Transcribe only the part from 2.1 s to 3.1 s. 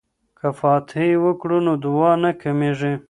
نه کمیږي.